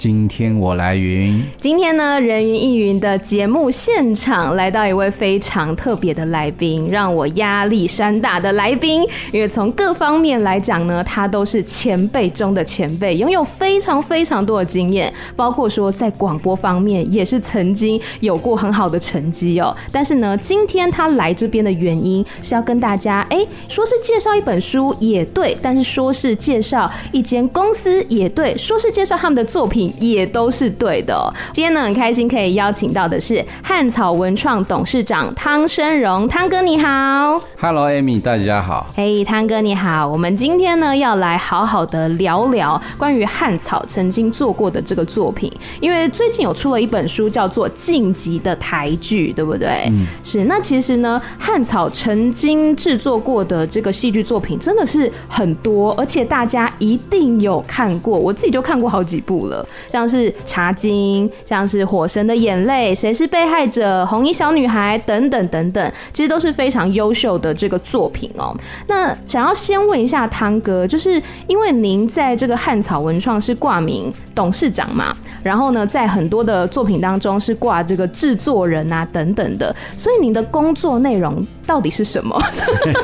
[0.00, 1.44] 今天我来云。
[1.58, 9.02] 今天呢，人云亦云的节目现场来到一位非常特别的来宾，让我压力山大的来宾。
[9.30, 19.76] 因为从各方面来讲呢，他都是前辈中的前辈，拥有非常非常多的经验，包括说在广播方面也是曾经有过很好的成绩哦。
[19.92, 29.89] 但是呢，今天他来这边的原因是要跟大家，哎，说是介绍一本书也对，但是说是介绍一间公司也对，说是介绍他们的作品。
[29.98, 31.32] 也都是对的喔。
[31.52, 37.40] 今天呢，很开心可以邀请到的是汉草文创董事长汤生荣，汤哥你好。
[37.58, 38.86] Hello，Amy，大家好。
[38.94, 40.06] 嘿，汤哥你好。
[40.06, 49.86] 我们今天呢要来好好的聊聊关于汉草曾经做过的这个作品，因为最近有出了一本书叫做《晋级的台剧》，对不对？
[49.90, 50.44] 嗯，是。
[50.44, 59.66] 那其实呢，汉草曾经制作过的这个戏剧作品真的是很多，而且大家一定有看过，我自己就看过好几部了。
[59.88, 68.56] 像是茶经，像是火神的眼泪，谁是被害者，红衣小女孩等等等等，其实都是非常优秀的这个作品哦。
[68.86, 81.34] 那想要先问一下汤哥，就是因为您在这个汉草文创是挂名董事长嘛，然后呢，在很多的作品当中是挂这个制作人啊等等的，所以您的工作内容
[81.70, 82.36] 到底是什么？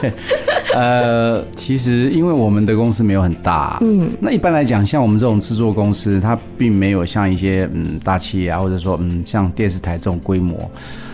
[0.75, 10.69] 呃，其实因为我们的公司没有很大，嗯，那一般来讲，像我们这种制作公司，它并没有像一些嗯大企业啊，或者说嗯像电视台这种规模。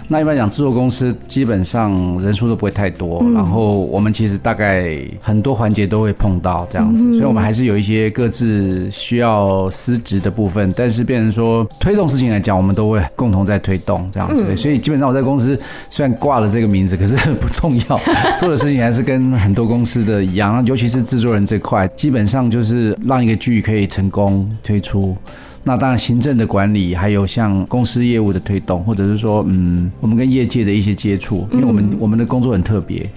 [0.09, 15.59] 那一般讲，制作公司基本上人数都不会太多，嗯，然后我们其实大概很多环节都会碰到这样子，嗯，所以我们还是有一些各自需要司职的部分，但是变成说推动事情来讲，我们都会共同在推动这样子，嗯，所以基本上我在公司
[15.89, 18.01] 虽然挂了这个名字，可是不重要，
[18.39, 25.17] 做的事情还是跟很多公司的一样，尤其是制作人这块，基本上就是让一个剧可以成功推出。
[25.65, 33.09] 那当然，行政的管理，还有像公司业务的推动，或者是说，嗯，我们跟业界的一些接触，因为我们我们的工作很特别，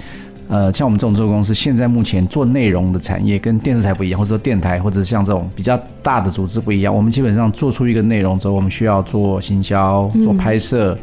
[0.47, 10.95] 呃，像我们这种制作公司，现在目前做内容的产业跟电视台不一样，或者说电台，或者像这种比较大的组织不一样，我们基本上做出一个内容之后，我们需要做行销、做拍摄，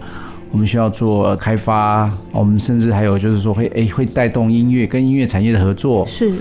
[0.53, 6.07] 我们需要做开发，我们甚至还有就是说会诶、欸、会带动音乐跟音乐产业的合作。
[6.07, 6.33] 是。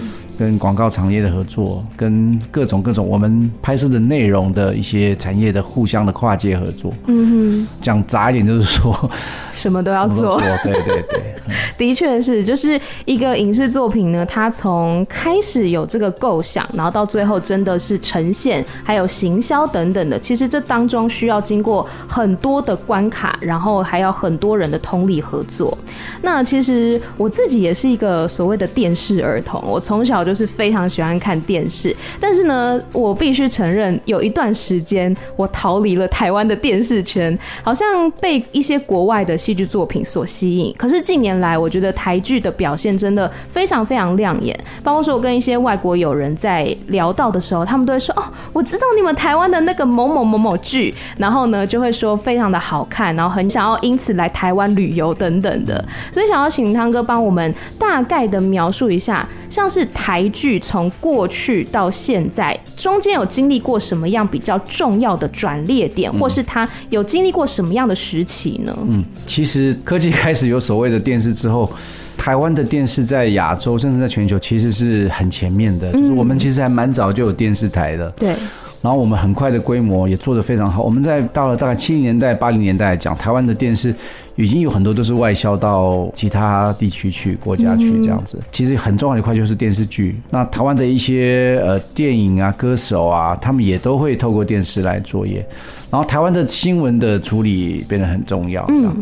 [0.42, 6.92] 跟广告产业的合作，跟各种各种我们拍摄的内容的一些产业的互相的跨界合作。
[7.06, 9.12] 嗯哼，讲杂一点就是说，
[9.54, 10.42] 什么都要做。
[10.64, 11.36] 对对对，
[11.78, 25.78] 的确是，就是一个影视作品呢，它从开始有这个构想，然后到最后真的是呈现，还有行销等等的，其实这当中需要经过很多的关卡，然后还要很多人的通力合作。
[26.24, 30.31] 那其实我自己也是一个所谓的电视儿童，我从小就。
[30.32, 40.74] 就是非常喜欢看电视，但是呢，我必须承认，有一段时间我逃离了台湾的电视圈，好像被一些国外的戏剧作品所吸引。
[40.78, 44.58] 可是近年来，我觉得台剧的表现真的非常非常亮眼。
[44.82, 55.84] 包括说我跟一些外国友人在聊到的时候，他们都会说：“哦，我知道你们台湾的那个某某某某剧。”然后呢，就会说非常的好看，然后很想要因此来台湾旅游等等的。
[56.10, 60.28] 所以想要请汤哥帮我们大概的描述一下，像是台。
[60.32, 68.74] 剧从过去到现在，中间有经历过什么样比较重要的转捩点，或是它有经历过什么样的时期呢？
[68.90, 71.70] 嗯，其实科技开始有所谓的电视之后，
[72.18, 78.10] 台湾的电视在亚洲甚至在全球其实是很前面的，就是我们其实还蛮早就有电视台的。
[78.12, 78.34] 对。
[78.82, 80.82] 然后我们很快的规模也做得非常好。
[80.82, 83.94] 我们在到了大概七零年代、八零年代来讲，台湾的电视
[84.42, 88.40] 已经有很多都是外销到其他地区去、国家去这样子。
[88.52, 90.20] 其实很重要的一块就是电视剧。
[90.30, 95.46] 那台湾的一些呃电影啊、歌手啊，他们也都会透过电视来作业。
[95.90, 98.96] 然后台湾的新闻的处理变得很重要，这样。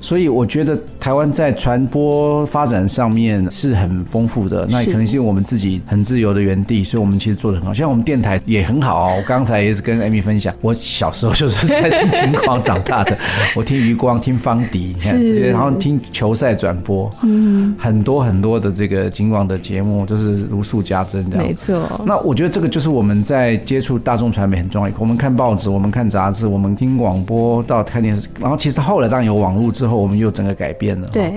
[0.00, 7.74] 所以我觉得台湾在传播发展上面是很丰富的，那也可能是我们自己很自由的园地，所以我们其实做的很好。
[7.74, 9.14] 像我们电台也很好哦。
[9.16, 13.16] 我刚才也是跟 Amy 分享，我小时候就是在听金广长大的，
[13.56, 21.46] 我听余光、听方迪，你看这些，然后听球赛转播，嗯，很多很多的这个金广的节目就是如数家珍这样。
[21.46, 22.00] 没错。
[22.04, 24.92] 那我觉得这个就是我们在接触大众传媒很重要。
[24.98, 29.95] 我们看报纸，我们看杂志，我们听广播到看电视，然后其实后来当然有网络之后。
[29.96, 31.08] 后，我们又整个改变了。
[31.08, 31.34] 对。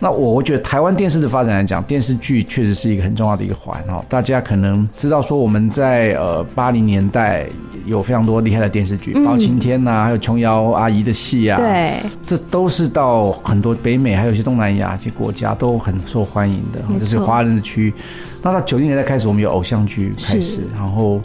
[0.00, 4.00] 那我我觉得台湾电视的发展来讲，电视剧确实是一个很重要的一个环哈。
[4.08, 7.46] 大家可能知道说我们在呃八零年代
[7.84, 17.92] 有非常多厉害的电视剧，包青天呐，还有琼瑶阿姨的戏啊，对，这都是到很多北美还有一些东南亚一些国家都很受欢迎的，这是华人的区域。
[18.40, 21.20] 那到九零年代开始，我们有偶像剧开始，然后。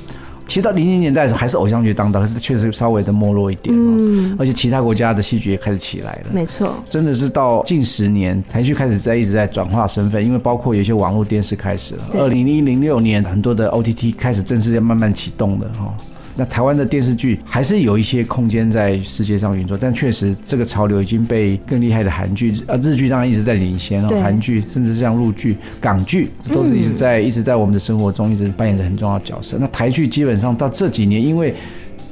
[0.54, 3.76] 其实到零零年代的时候，还是偶像剧当道，可是确实稍微的没落一点。
[3.76, 6.30] 嗯，而且其他国家的戏剧也开始起来了。
[6.32, 12.04] 没错，真的是到近十年，台剧开始在一直在转化身份，因为包括有一些网络电视开始了。
[12.14, 15.92] 二零一零六年，很多的 OTT 开始正式要慢慢启动了哈。
[16.36, 29.58] 那台湾的电视剧还是有一些空间在世界上运作，但确实这个潮流已经被更厉害的韩剧啊，日剧当然一直在领先哦，韩剧甚至像陆剧、港剧都是一直在一直在我们的生活中一直扮演着很重要的角色。
[29.60, 31.54] 那台剧基本上到这几年，因为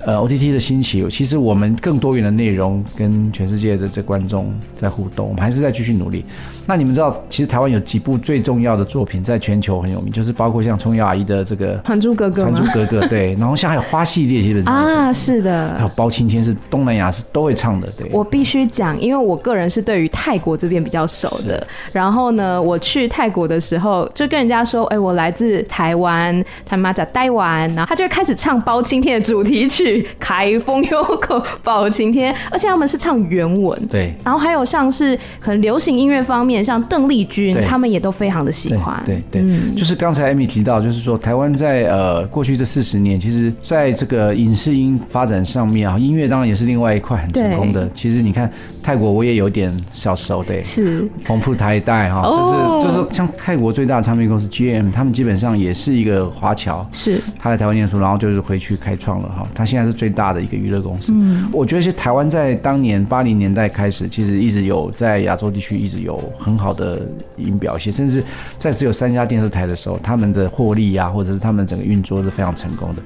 [0.04, 6.26] 呃，OTT 的兴起，其实我们更多元的内容跟全世界的这观众在互动，我们还是在继续努力。
[6.72, 12.44] 那你们知道，其实台湾有几部最重要的作品在全球很有名，就是包括像琼瑶阿姨的这个《还珠格格》。
[12.46, 13.36] 还珠格格，对。
[13.38, 15.76] 然后像还有花系列，基本上啊，是的。
[15.76, 18.10] 还有包青天是东南亚是都会唱的，对。
[18.14, 21.62] 我必须讲，因为我个人是对于泰国这边比较熟的。
[21.92, 30.08] 然后呢，我去泰国的时候，就跟人家说：“哎，我来自台湾，他妈在台湾。”然后他就会开始唱包青天的主题曲。
[30.18, 34.14] 开封有口包青天，而且他们是唱原文，对。
[34.24, 39.02] 然后还有像是可能流行音乐方面，像邓丽君，他们也都非常的喜欢。
[39.06, 39.44] 对对，
[39.76, 47.90] 就是刚才艾米提到，就是说台湾在呃过去这四十年，其实在这个影视音发展上面啊，音乐当然也是另外一块很成功的。
[47.94, 60.32] 其实你看泰国，我也有点小熟的，是丰富台带哈，就是就是像泰国最大的唱片公司 GM，他们基本上也是一个华侨，是他在台湾念书，然后就是回去开创了哈，他现在是最大。
[60.32, 67.02] 的一个娱乐公司，嗯，我觉得是台湾在当年八零年代开始，其实一直有在亚洲地区一直有很好的
[67.36, 68.24] 音表现，甚至
[68.58, 73.02] 在只有三家电视台的时候，他们的获利呀，或者是他们整个运作是非常成功的。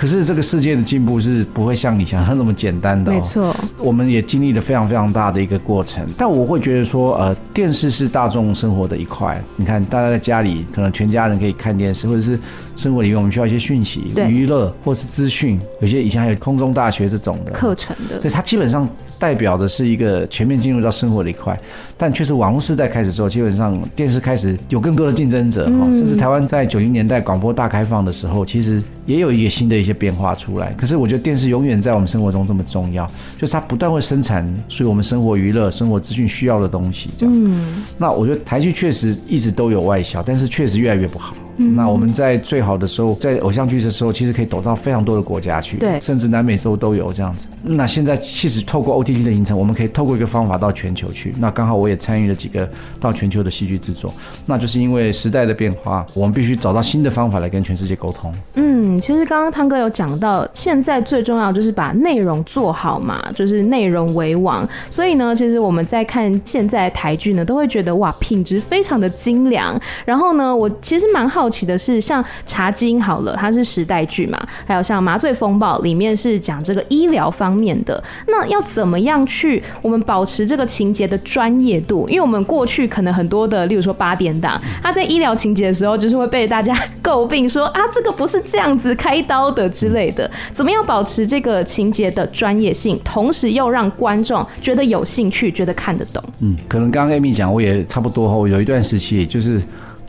[0.00, 6.02] 可是这个世界的进步是不会像你想象那么简单的，没错，我们也经历了非常非常大的一个过程。
[6.16, 9.38] 但我会觉得说，呃，电视是大众生活的一块。
[9.56, 12.40] 你看，大家在家里可能全家人可以看电视，或者是
[12.80, 18.88] 生活里面我们需要一些讯息、娱乐或是资讯，有些以前还有空中大学这种的课程的，对，它基本上。
[19.20, 21.54] 代表的是一个全面进入到生活的一块，
[21.98, 30.72] 但却是网络时代开始之后，基本上电视开始有更多的竞争者哈，甚至台湾在九零年代广播大开放的时候，其实也有一个新的一些变化出来。
[30.72, 33.06] 可是我觉得电视永远在我们生活中这么重要，
[33.36, 37.10] 就是它不断会生产所以我们生活娱乐、生活资讯需要的东西。
[37.18, 41.36] 这样，嗯那我觉得台剧确实一直都有外销，但是确实越来越不好。
[41.74, 47.46] 那我们在最好的时候，在偶像剧的时候，其实可以走到非常多的国家去，对，甚至南美洲都有这样子。
[47.62, 51.34] 那现在其实透过 OTT 的形成，我们可以透过一个方法到全球去。
[51.38, 52.68] 那刚好我也参与了几个
[52.98, 54.12] 到全球的戏剧制作，
[54.46, 58.32] 那就是因为时代的变化，我们必须找到新的方法来跟全世界沟通。
[58.54, 64.66] 嗯，其实刚刚汤哥有讲到，现在最重要就是把内容做好嘛，就是内容为王。
[64.88, 69.78] 所以呢，其实我们在看现在台剧呢，都会觉得哇，品质非常的精良。
[70.06, 82.08] 然后呢，我其实蛮好奇的是，像《茶金》好了，它是时代剧嘛，还有像《麻醉风暴》里面是讲这个医疗方面的，那要怎么样去我们保持这个情节的专业度？
[82.08, 90.30] 因为我们过去可能很多的，例如说八点档，它在医疗情节的时候，就是会被大家诟病说啊，这个不是这样子开刀的之类的。
[90.52, 96.22] 怎么样保持这个情节的专业性，同时又让观众觉得有兴趣，觉得看得懂？
[96.40, 99.60] 嗯，可能刚刚 Amy 讲，我也差不多 后有一段时期就是。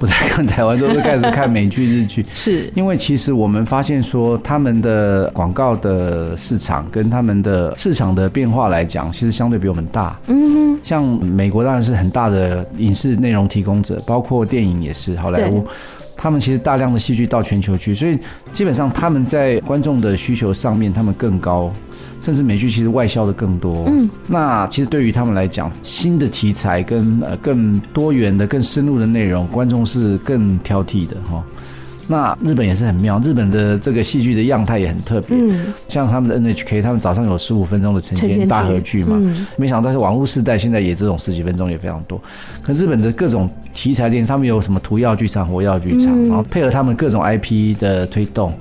[0.02, 2.26] 不再看台湾，都是开始看美剧、日剧。
[2.34, 10.20] 是因为其实我们发现说，他们的广告的市场跟他们的市场的变化来讲，其实相对比我们大。
[10.26, 15.64] 嗯哼，像美国当然是很大的影视内容提供者，包括电影也是好莱坞。
[16.18, 18.18] 他们其实大量的戏剧到全球去，所以
[18.52, 21.72] 基本上他们在观众的需求上面，他们更高。
[22.22, 31.44] 甚至美剧其实外销的更多，嗯，那其实对于他们来讲，新的题材跟呃更多元的、更深入的内容，观众是更挑剔的哈。
[32.08, 39.22] 那日本也是很妙，日本的这个戏剧的样态也很特别，嗯，像他们的 NHK，他们早上有十五分钟的晨间大合剧嘛，
[39.56, 42.22] 没想到是网络时代现在也这种十几分钟也非常多。
[42.62, 48.54] 可日本的各种题材电视，他们有什么涂药剧场、活药剧场，然后配合他们各种 IP 的推动。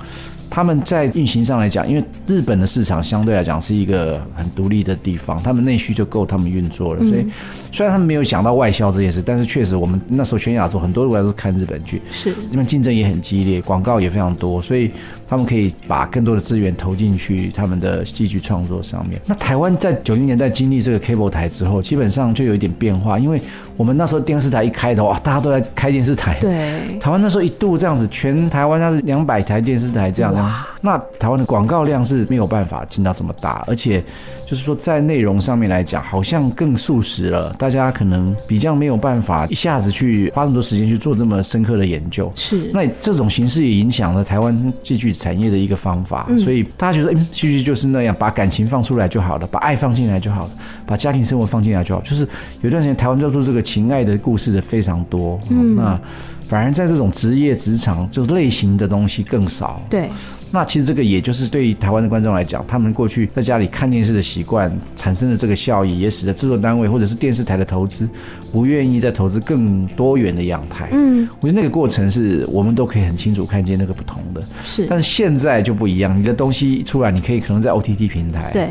[0.51, 7.01] 他们在运行上来讲，因为日本的市场相对来讲是一个很独立的地方，他们内需就够他们运作了。
[7.07, 7.25] 所以
[7.73, 14.91] 虽然他们没有想到外销这件事，但是确实我们那时候全亚洲很多国家都看日本剧，是因为竞争也很激烈，广告也非常多，所以
[15.29, 19.21] 他们可以把更多的资源投进去他们的戏剧创作上面。
[19.27, 23.41] 那台湾在九零年代经历这个 cable 台之后，基本上就有一点变化，因为
[23.77, 26.39] 我们那时候电视台一开头啊，大家都在开电视台。
[26.41, 30.41] 对，台湾那时候一度这样子，全台湾那是两百台电视台这样的。
[30.81, 34.03] 那台湾的广告量是没有办法进到这么大，而且
[34.47, 37.55] 就是说在内容上面来讲，好像更速食了。
[37.59, 42.33] 大家可能比较没有办法一下子去花那么多时间去做这么深刻的研究。
[42.35, 42.71] 是。
[42.73, 46.27] 那这种形式也影响了台湾戏剧产业的一个方法。
[46.29, 50.51] 嗯、所以大家觉得，嗯，戏剧就是那样，把感情放出来就好了，把爱放进来就好了，
[50.87, 52.01] 把家庭生活放进来就好。
[52.01, 52.27] 就是
[52.63, 55.39] 有段时间台湾叫做这个情爱的故事的非常多。
[55.51, 55.77] 嗯。
[55.77, 56.01] 那
[56.49, 59.81] 反而在这种职业职场，就是类型的东西更少。
[59.89, 60.09] 对。
[60.53, 68.09] 那其实这个也就是对于台湾的观众来讲，他们过去在家里看电视的习惯产生的这个效益，也使得制作单位或者是电视台的投资
[68.53, 70.89] 不愿意再投资更多元的样态。
[70.93, 74.43] 嗯，我觉得那个过程是我们都可以很清楚看见那个不同的。
[74.65, 78.51] 是，但是现在就不一样，你的东西出来，你可以可能在 OTT 平台。
[78.53, 78.71] 对。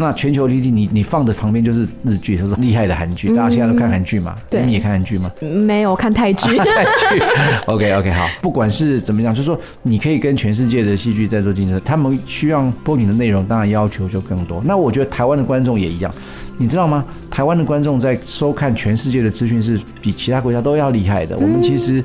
[0.00, 4.34] 那全球 OTT 你你放的旁边就是日剧，就是厉害的韩剧，大家现在都看韩剧嘛？
[4.48, 5.30] 对，你也看韩剧吗？
[5.40, 6.56] 没有，看泰剧。
[6.56, 7.22] 泰剧。
[7.66, 14.62] OK OK 好，不管是怎么样，就是说你可以跟全世界的戏剧在做竞争，他们需要播你的内容，当然要求就更多。
[14.64, 16.10] 那我觉得台湾的观众也一样，
[16.56, 17.04] 你知道吗？
[17.30, 21.36] 台湾的观众在收看全世界的资讯是比其他国家都要厉害的。
[21.36, 22.02] 我们其实。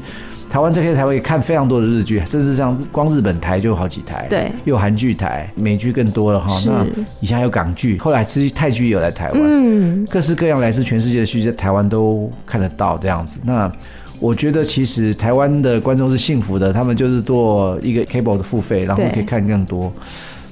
[0.55, 6.57] 台湾这些台湾也看非常多的日剧，甚至像光日本台就有好几台，对，又有韩剧台，美剧更多了哈。
[6.65, 6.85] 那
[7.19, 13.37] 以前还有港剧，后来其实泰剧也有来台湾，嗯，各式各样来自全世界的戏剧在台湾都看得到这样子。
[13.43, 13.69] 那
[14.21, 19.91] 我觉得其实台湾的观众是幸福的，他们就是做一个 cable 的付费，然后可以看更多。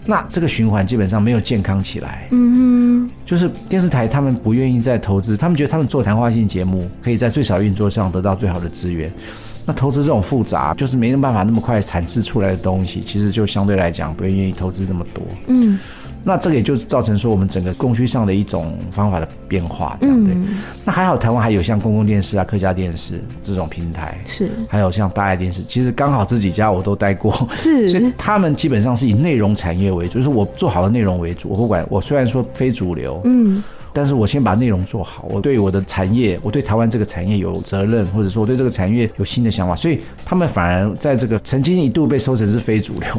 [0.05, 9.09] 那这个循环基本上没有健康起来，嗯，就是电视台他们不愿意再投资，他们觉得他们做谈话性节目可以在最少运作上得到最好的资源。
[9.65, 15.23] 那投资这种复杂，就是没有办法那么快产制出来的东西，其实就相对来讲不愿意投资这么多。
[15.47, 15.79] 嗯，
[16.23, 20.35] 那这个也就造成说我们整个供需上的一种方法的变化，这样对。
[20.83, 31.49] 那还好，台湾还有像公共电视啊、客家电视这种平台，是，还有像大爱电视，其实刚好这几家我都待过，是， 所以他们基本上是以内容产业为主，就是我做好的内容为主。
[31.49, 33.63] 我不管，我虽然说非主流，嗯。
[33.93, 43.09] 但是我先把内容做好，我对我的产业，我对台湾这个产业有责任，或者说我对这个产业有新的想法，所以他们反而在这个曾经一度被收成是非主流。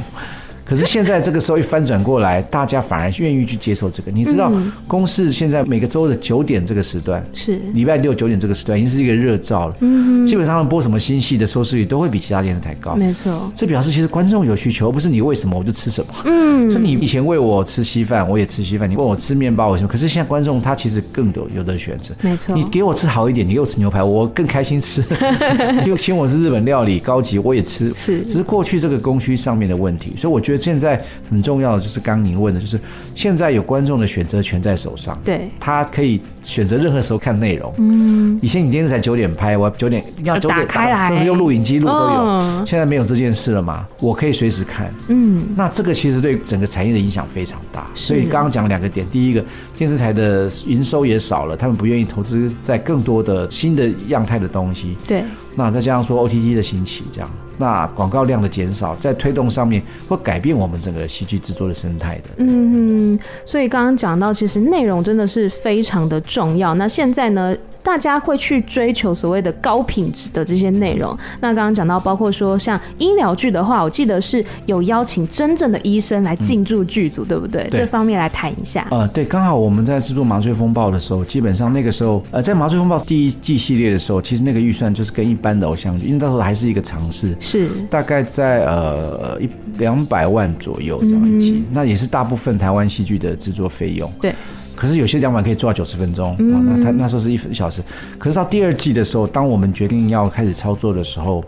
[0.65, 4.11] 可是现在这个时候一翻转过来，大家反而愿意去接受这个。
[4.11, 4.51] 你知道，
[4.89, 9.77] 公视现在每个周的九点这个时段，是礼拜六九点这个时段，已经是一个热照了。
[9.81, 12.95] 嗯，基本上他们播什么新戏的收视率都会比其他电视台高。
[12.95, 16.13] 没错，这表示其实观众有需求，而不是你喂什么我就吃什么。
[16.25, 19.89] 嗯，所以你以前喂我吃稀饭，我也吃稀饭；你喂我吃面包，我什么？
[19.89, 22.15] 可是现在观众他其实更多有的选择。
[22.23, 25.05] 没错，你给我吃好一点，你给我吃牛排，我更开心吃。
[25.85, 27.93] 就请我吃日本料理高级，我也吃。
[27.95, 31.01] 是，只是过去这个供需上面的问题，所以我觉得现在。
[31.31, 32.79] 很重要的就是刚刚您问的，就是
[33.15, 37.73] 现在有观众的选择权在手上，对，他可以选择任何时候看内容。
[37.79, 41.99] 嗯，以前你电视台九点拍，我九点要九点打开来，甚至用录影机录都有。
[41.99, 43.87] 哦，现在没有这件事了嘛？
[44.01, 44.93] 我可以随时看。
[45.09, 47.87] 嗯，那这个其实对整个产业的影响非常大。
[47.95, 49.45] 所以刚刚讲两个点，第一个，
[49.77, 54.97] 电视台的营收也少了，他们不愿意投资在更多的新的样态的东西。
[55.07, 55.25] 对，
[55.57, 57.31] 那再加上说 OTT 的兴起，这样。
[57.57, 62.31] 那广告量的减少，在推动上面会改变我们整个戏剧制作的生态的。
[62.39, 66.75] 嗯，所以刚刚讲到，其实内容真的是非常的重要。
[66.75, 67.55] 那现在呢？
[67.85, 71.15] 大家会去追求所谓的高品质的这些内容。
[71.43, 77.69] 那刚刚讲到，包括说像医疗剧的话，我记得是有邀请真正的医生来进驻剧组，嗯、对不对？
[77.69, 77.81] 对。
[77.81, 78.89] 这方面来谈一下。
[78.91, 89.49] 呃，对，刚好我们在制作《麻醉风暴》的时候，基本上那个时候，呃，在《麻醉风暴》第一季系列的时候，其实那个预算就是跟一般的偶像剧，因为到时候还是一个尝试，是大概在呃一
[89.79, 94.11] 两百万左右这样一期，嗯、那也是大部分台湾戏剧的制作费用。
[94.21, 94.35] 对。
[94.75, 97.81] 可是有些两百可以做到九十分钟啊，那他那时候是一分一小时。
[98.19, 101.45] 可是到第二季的时候，当我们决定要开始操作的时候。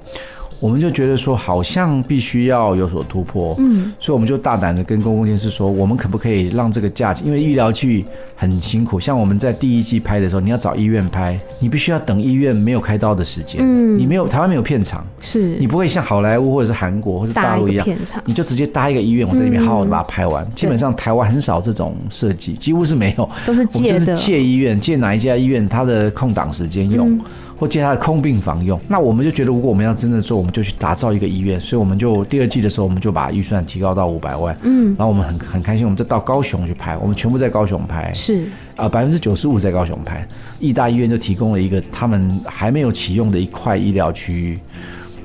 [0.60, 15.56] 我们就觉得说，好像必须要有所突破，嗯，所以我们就大胆的跟公共电视说，我们可不可以让这个价钱，因为医疗剧很辛苦，像我们在第一季拍的时候，你要找医院拍，你必须要等医院没有开刀的时间，嗯，你没有台湾没有片场，是。
[15.58, 18.22] 你不会像好莱坞或者是韩国或者大陆一样，片场？
[18.24, 20.46] 你就直接搭一个医院，我在里面好好的把它拍完。
[20.54, 27.20] 基本上台湾很少这种设计，几乎是没有，都是借的，就是借医院，借哪一家医院，它的空档时间用。
[27.56, 28.78] 或接他的空病房用。
[28.88, 31.60] 那我们就觉得，如果我们要真的做，我们就去打造一个医院。
[31.60, 34.56] 所以我们就第二季的时候，我们就把预算提高到五百万。
[34.62, 38.12] 嗯，然后我们很很开心，我们就到高雄去拍，我们全部在高雄拍。
[38.14, 38.46] 是
[38.76, 40.26] 啊，百分之九十五在高雄拍。
[40.58, 44.58] 义大医院就提供了一个他们还没有启用的一块医疗区域。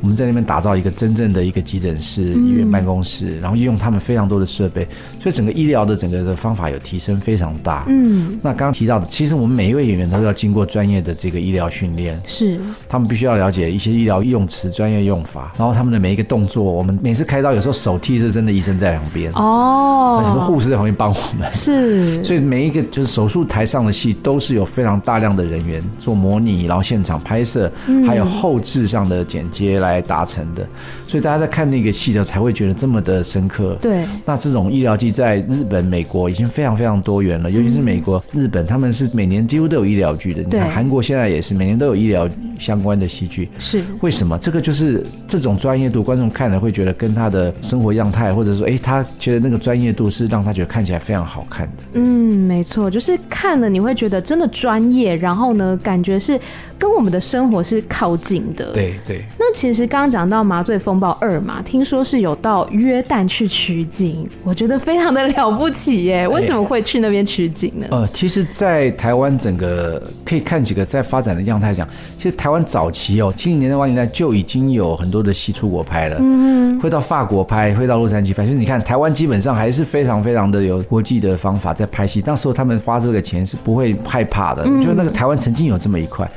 [0.01, 4.88] 我们在那边打造一个真正的一个急诊室、医院办公室，然后用他们非常多的设备，
[5.22, 7.86] 所以整个医疗的整个的方法有提升非常大。
[7.88, 12.60] 嗯，那刚刚提到的，其实我们每一位演员都要经过专业的这个医疗训练，是。
[12.89, 19.31] 他们必须要了解一些医疗用词、专业用法，然后他们的每一个动作，我们每次开刀有时候手替是真的医生在两边。
[19.34, 27.72] 哦，很多护士在旁边帮我们，是，所以每一个就是手术台上的戏都是有非常大量的人员做模拟，然后现场拍摄，
[28.08, 29.90] 还有后置上的剪接来。
[29.91, 30.65] 来达成的，
[31.03, 33.77] 所以大家在看那个戏的时候才会觉得这么的深刻。
[33.81, 40.41] 对，那这种医疗剧在日本、美国已经非常非常多元了，尤其是美国、日本，他们是每年几乎都有医疗剧的。
[40.41, 43.50] 你看韩国现在也是每年都有医疗相关的戏剧。
[43.60, 44.38] 是为什么？
[44.38, 51.74] 这个就是这种专业度，观众看了会觉得跟他的生活样态，或者说，哎，他觉得那个专业度是让他觉得看起来非常好看的。
[51.93, 56.39] 嗯，没错，就是看了你会觉得真的专业，然后呢，感觉是
[56.79, 58.71] 跟我们的生活是靠近的。
[58.71, 59.24] 对对。
[59.38, 59.80] 那其实。
[59.88, 66.27] 刚刚讲到《麻醉风暴二》嘛，听说是有到约旦去取景，我觉得非常的了不起耶！
[66.27, 67.88] 为什么会去那边取景呢？
[67.91, 78.45] 呃，其实，在台湾整个可以看几个在发展的样态讲，其实台湾早期哦，七零年代、八零年代就已经有很多的戏出国拍了，嗯，会到法国拍，会到洛杉矶拍。
[78.45, 82.23] 所以你看，台湾基本上还是非常非常的有国际的方法在拍戏。
[82.25, 86.29] 那时候他们花这个钱是不会害怕的，我觉得那个台湾曾经有这么一块。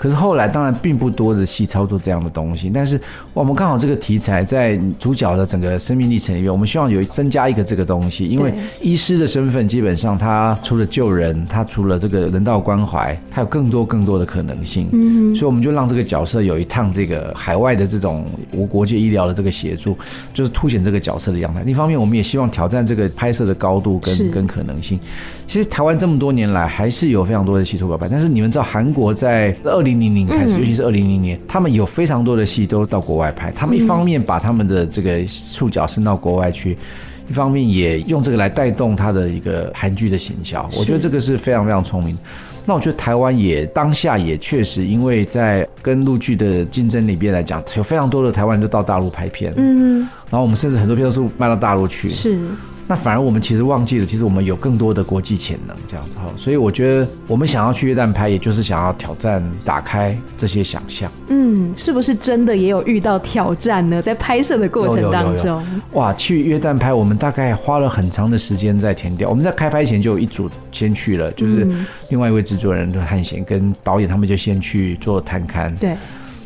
[0.00, 2.98] 可是后来当然并不多的戏操作这样的东西，但是
[3.34, 14.88] 我们刚好这个题材在主角的整个生命历程里面，我们希望有增加一个这个东西，因为医师的身份基本上他除了救人，他除了这个人道关怀，他有更多更多的可能性。
[14.90, 19.98] 嗯，所以我们就让这个角色有一趟这个海外的这种无国界医疗的这个协助，
[20.32, 21.60] 就是凸显这个角色的样态。
[21.64, 24.98] 一方面，我们也希望挑战这个拍摄的高度跟跟可能性。
[25.46, 29.89] 其实台湾这么多年来还是有非常多的戏出国拍，但是你们知道韩国在二零。
[29.90, 33.50] 零零年开始，尤其是二零零年，他们有非常多的戏都到国外拍。
[33.50, 36.76] 他们一方面把他们的这个触角伸到国外去，
[37.28, 40.68] 一方面也用这个来带动他的一个韩剧的行销。
[40.76, 42.16] 我觉得这个是非常非常聪明。
[42.66, 49.52] 那我觉得台湾也当下也确实，因为在跟陆剧的竞争里边来讲，有非常多的台湾人都到大陆拍片。
[49.56, 52.10] 嗯，然后我们甚至很多片都是卖到大陆去。
[52.10, 52.38] 是。
[52.90, 56.24] 那反而我们其实忘记了，其实我们有更多的国际潜能，这样子哈。
[56.36, 61.08] 所以我觉得我们想要去约旦拍，也就是想要挑战、打开这些想象。
[61.28, 64.02] 嗯，是不是真的也有遇到挑战呢？
[64.02, 69.30] 在拍摄的过程当中，有有有有哇，去约旦拍，我们大概花了很长的时间在填调。
[69.30, 71.64] 我们在开拍前就有一组先去了，就是
[72.08, 75.72] 另外一位制作人的汉贤跟导演他们就先去做探勘。
[75.78, 75.96] 对。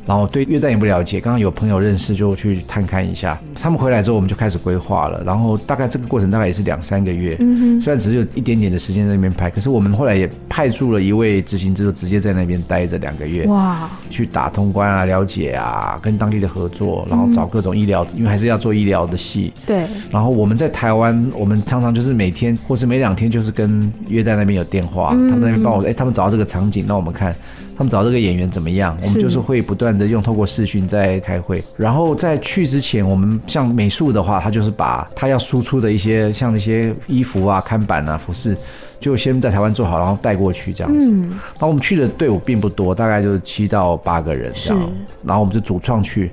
[0.06, 3.40] 然后对越战也不了解，刚刚有朋友认识就去探看一下。
[3.54, 5.22] 他们回来之后，我们就开始规划了。
[5.24, 7.36] 然后大概这个过程大概也是两三个月。
[7.40, 7.80] 嗯哼。
[7.80, 13.44] 虽然只是有一点点的时间在那边拍，可是我们后来也派驻了一位执行制作，直接在那边待着两个月。
[13.46, 13.88] 哇。
[14.10, 19.52] 去打通关啊，了解啊，跟当地的合作，然后找各种医疗，因为还是要做医疗的戏。
[19.66, 19.84] 对。
[20.10, 27.34] 然后我们在台湾，我们常常就是每天或是每两天，就是跟约旦那边有电话，他们那边帮我，哎，他们找到这个场景，让我们看。
[27.76, 28.96] 他们找到这个演员怎么样？
[29.02, 38.56] 我们就是会不断的用透过视讯在开会，然后在去之前，我们像美术的话，他就是把他要输出的一些像那些衣服啊、看板啊、服饰，
[38.98, 41.10] 就先在台湾做好，然后带过去这样子。
[41.10, 44.92] 然后我们去的队伍并不多，大概就是七到八个人这样，
[45.24, 46.30] 然后我们就主创去。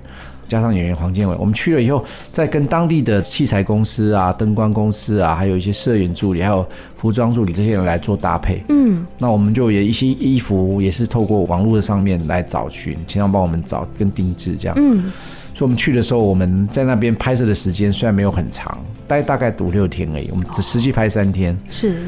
[0.51, 8.61] 加上演员黄建伟，我们去了以后，再跟当地的器材公司啊、灯光公司啊，还有一些摄影助理、还有服装助理这些人来做搭配。
[8.67, 14.75] 嗯，那我们就也一些衣服也是透过网络的上面来找寻，经常帮我们找跟定制这样。
[14.77, 15.03] 嗯，
[15.53, 21.57] 所以我们去的时候，我们在那边拍摄的时间虽然没有很长，待大概五六天而已，我们只实际拍三天。
[21.69, 22.01] 是。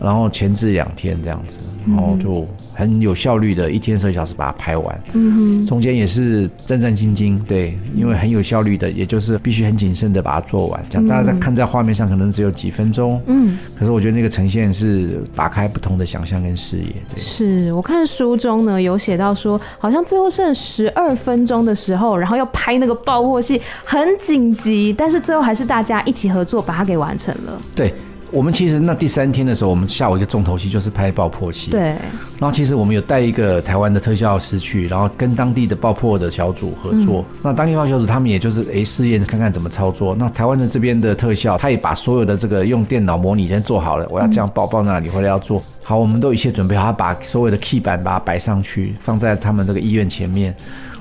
[0.00, 5.00] 然后前置两天这样子，然后就很有效率的，一天十二小时把它拍完。
[5.12, 10.82] 嗯哼，中间也是战战兢兢，对，因为很有效率的，也就是必须很谨慎的把它做完。
[10.88, 16.94] 这样大家在看在画面上可能只有几分钟，嗯，可是我觉得那个呈现是打开不同的想象跟视野。
[17.14, 27.60] 对，是我看书中呢有写到说，好像最后剩十二分钟的时候，然后要拍那个爆破戏，很紧急，但是最后还是大家一起合作把它给完成了。
[27.74, 27.92] 对。
[28.32, 31.70] 我们其实那第三天的时候，我们下午一个重头戏就是拍爆破戏。
[31.70, 31.80] 对。
[31.80, 37.24] 然后其实我们有带一个台湾的特效师去，然后跟当地的爆破的小组合作。
[37.32, 40.14] 嗯、那当地爆破小组他们也就是诶试验看看怎么操作。
[40.14, 45.62] 那台湾的这边的特效，他也把所有的这个用电脑模拟先做好了，我要这样爆爆那里，回来要做。
[45.82, 50.54] 好，我们都一切准备好，他把所有的 key 板把它摆上去，放在他们这个医院前面。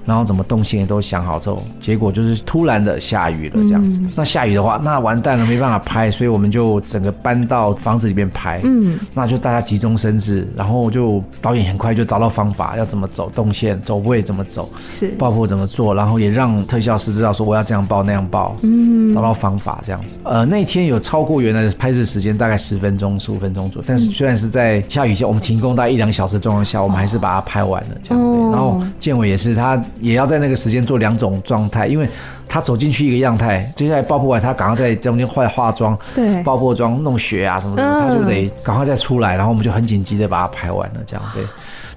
[0.05, 3.99] 然后怎么动线也都想好之后，结果就是突然的下雨了这样子。
[4.01, 8.59] 嗯、那下雨的话，那完蛋了，没办法拍，所以我们就整个搬到房子里面拍。
[8.63, 20.17] 嗯，那就大家急中生智，然后就导演很快就找到方法，要怎么走动线，走位怎么走，是爆破怎么做，然后也让特效师知道说我要这样爆那样爆，嗯，找到方法这样子。
[20.23, 28.23] 呃，那天有超过原来的拍摄时间大概十分钟、十五分钟左右，但是虽然是在下雨下，我们停工大概一两小时的状况下，我们还是把它拍完了这样。
[28.23, 29.81] 哦、然后建伟也是他。
[29.99, 32.07] 也要在那个时间做两种状态，因为
[32.47, 41.43] 他走进去一个样态，接下来爆破完，他赶快在中间化化妆，对，爆破妆弄血啊什么的，嗯、他就得赶快再出来，然后我们就很紧急的把它拍完了，这样对。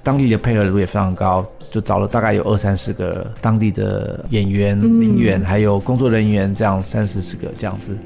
[0.04, 7.96] 当地的配合度也非常高，就找了大概有二三十个当地的演员、领员，嗯、还有工作人员，这样三四十个这样子。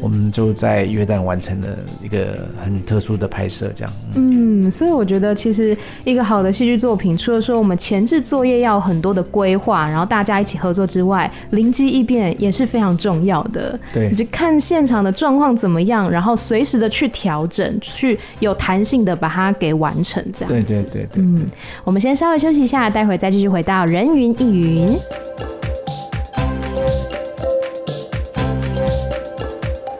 [0.00, 1.68] 我们就在约旦完成了
[2.02, 3.92] 一个很特殊的拍摄，这样。
[4.14, 13.78] 嗯，所以我觉得其实一个好的戏剧作品，除了说我们前置作业要很多的规划，然后大家一起合作之外，灵机一变也是非常重要的。
[13.92, 20.68] 对，你就看现场的状况怎么样，然后随时的去调整，去有弹性的把它给完成，这样子。
[20.68, 21.22] 对对对对。
[21.22, 21.46] 嗯，
[21.84, 24.88] 我们先稍微休息一下，待会再继续回到人云亦云。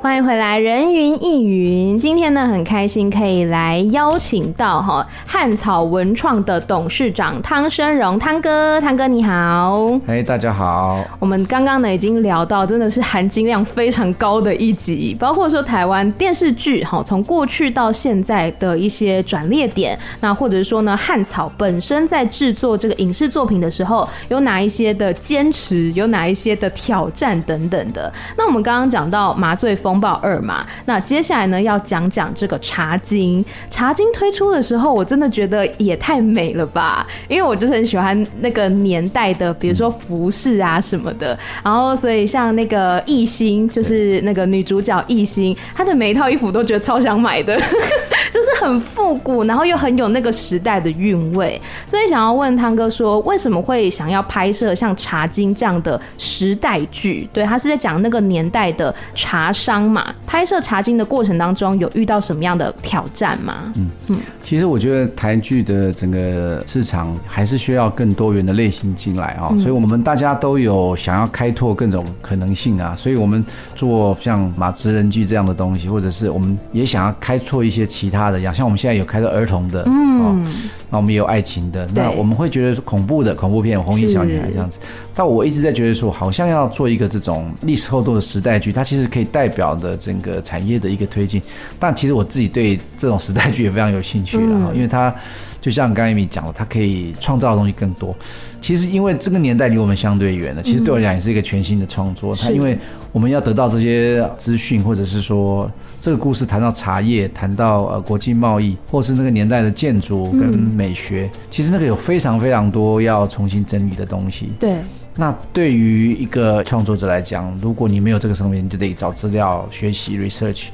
[0.04, 1.98] 欢迎回来，人云亦云。
[1.98, 9.98] 今天呢，很开心可以来邀请到哈汉草文创的董事长汤生荣汤哥，汤哥你好。
[10.06, 11.02] 嘿，大家好。
[11.18, 28.12] 我们刚刚呢已经聊到，真的是含金量非常高的一集，包括说台湾电视剧哈，从过去到现在的一些转捩点，那或者是说呢，汉草本身在制作这个影视作品的时候，有哪一些的坚持，有哪一些的挑战等等的。
[28.36, 29.93] 那我们刚刚讲到麻醉风。
[29.94, 33.44] 风暴二嘛，那接下来呢要讲讲这个茶经。
[33.70, 41.38] 茶经推出的时候，我真的觉得也太美了吧，因为我就是很喜欢那个年代的，比如说服饰啊什么的。
[41.62, 47.56] 然后所以像那个艺兴，就是那个女主角艺兴，她的每一套衣服都觉得超想买的，
[48.34, 51.60] 就是很复古，然后又很有那个时代的韵味。
[51.86, 57.28] 所以想要问汤哥说，为什么会想要拍摄像茶经这样的时代剧？
[57.32, 59.83] 对，他是在讲那个年代的茶商。
[60.26, 63.72] 拍摄茶经的过程当中，有遇到什么样的挑战吗？
[63.76, 63.88] 嗯。
[64.08, 73.44] 嗯，其实我觉得台剧的整个市场还是需要更多元的类型进来啊，所以我们大家都有想要开拓各种可能性啊，所以我们
[73.74, 80.46] 做像马职人剧这样的东西，或者是我们也想要开拓一些其他的，像我们现在有开拓儿童的，嗯，
[80.90, 84.78] 那我们也有爱情的，那我们会觉得恐怖的恐怖片，红衣小女孩这样子，
[85.14, 89.73] 但我一直在觉得说，好像要做一个这种历史厚度的时代剧，它其实可以代表。
[89.74, 91.40] 的整个产业的一个推进，
[91.78, 95.14] 但其实我自己对这种时代剧也非常有兴趣了哈，因为它
[95.60, 98.14] 就像刚刚 Amy 讲的，它可以创造的东西更多。
[98.60, 102.34] 其实因为这个年代离我们相对远了，其实对我来讲也是一个全新的创作。
[102.34, 102.78] 它因为
[103.12, 114.50] 我们要得到这些资讯，或者是说这个故事谈到茶叶，谈到呃国际贸易，或是那个年代的建筑跟美学，其实那个有非常非常多要重新整理的东西。
[114.58, 114.76] 对。
[115.16, 120.66] 那对于一个创作者来讲，如果你没有这个生命，你就得找资料、学习、research。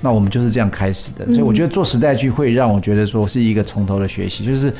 [0.00, 4.72] 那我们就是这样开始的，所以我觉得做时代剧会让我觉得说是一个从头的学习，就是。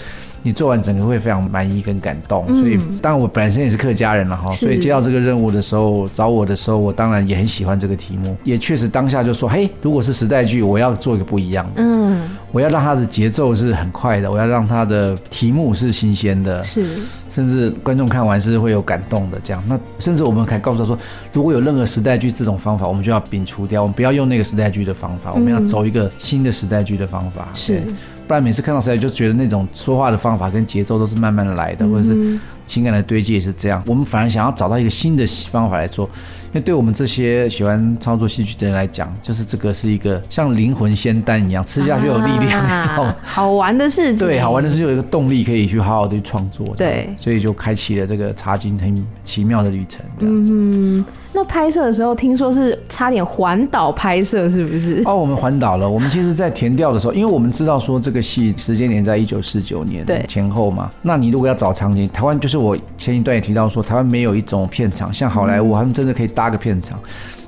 [0.45, 16.85] 你做完整个会非常满意跟感动，所以当然我本身也是客家人了哈，所以接到这个任务的时候，找我的时候，我当然也很喜欢这个题目，也确实当下就说，嘿，如果是时代剧，我要做一个不一样的，嗯，我要让它的节奏是很快的，我要让它的题目是新鲜的，是，
[17.31, 19.65] 甚至观众看完是会有感动的这样。
[19.67, 20.99] 那甚至我们还告诉他说，
[21.33, 27.81] 如果有任何时代剧这种方法，我们就要摒除掉，我们不要用那个时代剧的方法，我们要走一个新的时代剧的方法，是。
[28.27, 33.83] 不然每次看到谁就觉得那种说话的方法跟节奏都是慢慢的来的，或者是情感的堆积也是这样。
[33.87, 36.09] 我们反而想要找到一个新的方法来做。
[36.55, 43.17] 因为对我们这些喜欢操作戏剧的人来讲，就是这个是一个像灵魂仙丹一样，吃下去有力量，啊、知道吗？
[43.25, 44.25] 好玩的事情。
[44.25, 46.73] 对，好玩的是有一个动力可以去好好的去创作。
[46.77, 50.01] 对，所以就开启了这个茶经很奇妙的旅程。
[50.21, 55.03] 嗯，那拍摄的时候听说是差点环岛拍摄，是不是？
[55.05, 55.91] 哦，我们环岛了。
[55.91, 60.91] 我们其实，在填调的时候，因为我们知道说这个戏时间点在一九四九年前后嘛。
[61.03, 66.55] 那你如果要找场景，台湾就是我前一段也提到说，台湾没有一种片场像好莱坞，嗯、他们真的可以搭。
[66.55, 66.97] 个片场，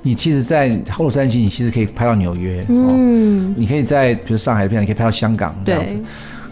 [0.02, 0.66] 你其实，在
[0.98, 5.94] 洛杉矶，你其实可以拍到纽约，嗯，你可以在比如上海的片场，你可以拍到香港这样子，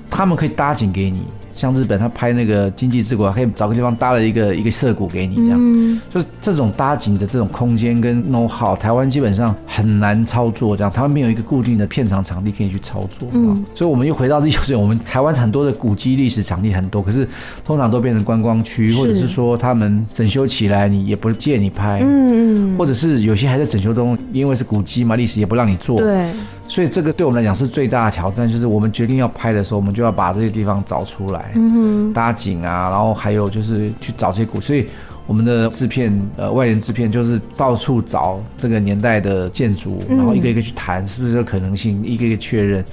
[0.08, 17.26] 他们可以搭景给你，像日本，他拍那个经济之国，可以找个地方搭了一个一个涩谷给你，这样，嗯、就是这种搭景的这种空间跟 know how，台湾基本上很难操作，这样，台湾没有一个固定的片场场地可以去操作，嗯，所以我们又回到这就是我们台湾很多的古迹历史场地很多，可是
[17.64, 26.30] 通常都变成观光区，或者是说他们整修起来你也不借你拍，嗯嗯，或者是有些还在整修中，因为是古迹嘛，历史也不让你做，对。
[26.74, 34.88] 所以这个对我们来讲是最大的挑战，就是我们决定要拍的时候，我们就要把这些地方找出来，嗯，搭景啊，然后还有就是去找这些古，所以
[35.24, 42.84] 我们的制片呃外联制片就是到处找这个年代的建筑，然后一个一个去谈是不是有可能性，一个一个确认。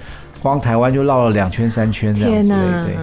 [0.41, 2.97] 光台湾就绕了两圈三圈这样子，对对。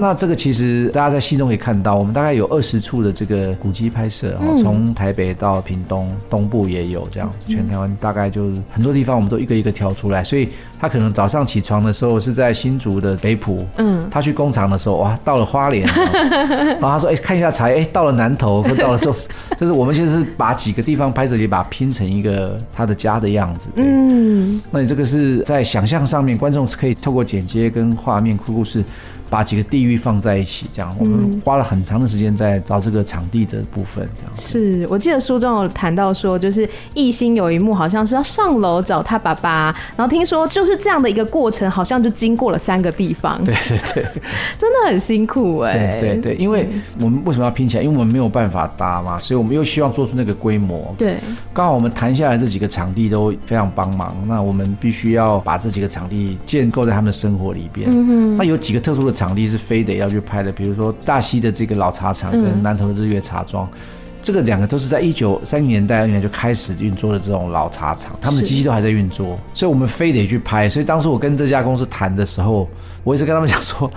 [0.00, 15.84] 那这个其实大家在戏中可以看到，我们大概有二十处的这个古迹拍摄，然后从台北到屏东东部也有这样子，全台湾大概就是很多地方我们都一个一个挑出来，所以他可能早上起床的时候是在新竹的北埔，嗯，他去工厂的时候哇，到了花莲，
[16.80, 19.12] 然后他说哎看一下茶叶，哎到了南投或到了这，
[19.58, 26.68] 就是我们其实是把几个地方拍摄也把它拼成一个他的家的样子，嗯，那你这个是在想象上面观众。
[26.78, 28.84] 可以透过剪接跟画面、故事。
[29.30, 34.08] 把几个地域放在一起，这样我们花了很长的时间在找这个场地的部分。
[34.16, 43.42] 这样是我记得书中有谈到说，就是艺兴有一幕好像是要上楼找他爸爸，然后听说就是这样的一个过程，好像就经过了三个地方。
[43.44, 44.02] 对对对，
[44.58, 45.98] 真的很辛苦哎、欸。
[46.00, 46.68] 对对对，因为
[47.00, 47.82] 我们为什么要拼起来？
[47.82, 50.94] 因为我们没有办法搭嘛，所以我们又希望做出那个规模。
[50.96, 51.16] 对，
[51.52, 57.88] 刚好我们谈下来这几个场地都非常帮忙，那我们必须要把这几个场地建构在他们的生活里边。
[57.90, 63.78] 嗯哼，那有几个特殊的场地是非得要去拍的，比如说大溪的这个老茶厂跟南投的日月茶庄，嗯、
[64.22, 70.68] 这个两个都是在一九三零年代那年就开始运作的这种老茶厂，他们的机器都还在运作，所以我们非得去拍。
[70.68, 72.68] 所以当时我跟这家公司谈的时候，
[73.02, 73.90] 我一直跟他们讲说，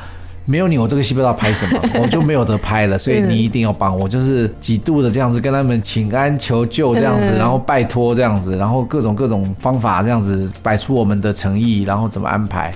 [0.45, 2.97] 没有你，我这个戏不知道拍什么， 我就没有得拍了。
[2.97, 12.73] 所以你一定要帮我，就是几度的这样子跟他们请安求救这样子，然后拜托这样子，然后各种各种方法这样子摆出我们的诚意，然后怎么安排。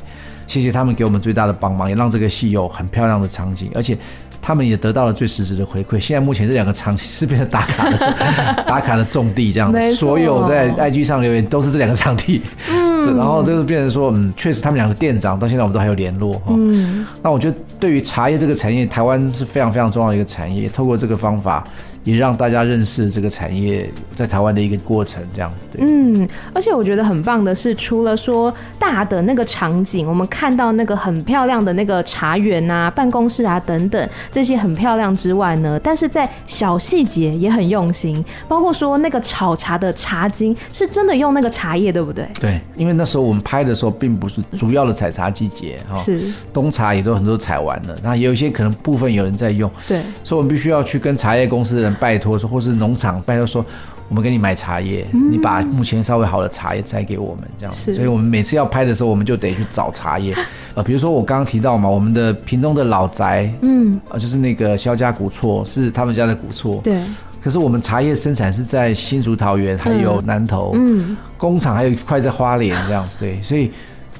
[0.48, 3.98] 谢谢他们给我们最大的帮忙，也让这个戏有很漂亮的场景，而且
[4.42, 6.00] 他们也得到了最实质的回馈。
[6.00, 7.98] 现在目前这两个场景是变成打卡的
[8.68, 12.42] 打卡的重地，这样子，所有在 IG 上留言都是这两个场地。
[12.70, 16.54] 嗯， 然后就是变成说，嗯，确实他们两个店长到现在我们都还有联络哈。
[16.56, 21.64] 嗯，那我觉得对于茶叶这个产业，台湾是非常非常重要的一个产业，透过这个方法。
[22.06, 25.84] 也让大家认识这个产业在台湾的一个过程，这样子对。
[25.84, 42.30] 嗯，而且我觉得很棒的是，除了说大的那个场景，我们看到那个很漂亮的那个茶园啊、办公室啊等等这些很漂亮之外呢，但是在小细节也很用心，包括说那个炒茶的茶巾是真的用那个茶叶，对不对？
[42.40, 46.22] 对，因为那时候我们拍的时候并不是主要的采茶季节哈，是
[46.54, 51.95] 冬茶也都很多采完了，那也有一些可能部分有人在用，对，所以我们必须要去跟茶叶公司的人。
[51.96, 53.66] 拜托说，或是农场拜托说，
[54.08, 57.94] 我们给你买茶叶，嗯、你把目前稍微好的茶叶摘给我们，这样子。
[57.96, 60.36] 所以我们每次要拍的时候，我们就得去找茶叶。
[60.76, 66.80] 呃，比如说我刚刚提到嘛，我们的屏东的老宅，嗯，呃，就是那个萧家古厝，是他们家的古厝。
[66.84, 67.00] 对。
[67.42, 73.20] 可是我们茶叶生产是在新竹桃园，还有南投，嗯，工厂还有一块在花莲，这样子。
[73.20, 73.72] 对，所以。